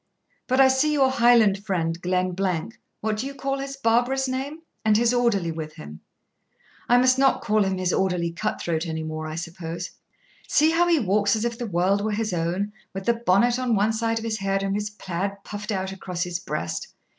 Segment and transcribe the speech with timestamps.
[0.47, 2.35] But I see your Highland friend, Glen
[3.01, 4.61] what do you call his barbarous name?
[4.83, 5.99] and his orderly with him;
[6.89, 9.91] I must not call him his orderly cut throat any more, I suppose.
[10.47, 13.75] See how he walks as if the world were his own, with the bonnet on
[13.75, 16.87] one side of his head and his plaid puffed out across his breast!